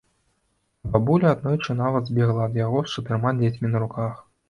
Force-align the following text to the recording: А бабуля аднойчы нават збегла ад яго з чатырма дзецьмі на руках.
А 0.85 0.91
бабуля 0.95 1.27
аднойчы 1.35 1.77
нават 1.83 2.03
збегла 2.11 2.51
ад 2.53 2.61
яго 2.65 2.85
з 2.89 2.93
чатырма 2.97 3.39
дзецьмі 3.41 3.67
на 3.77 3.89
руках. 3.89 4.23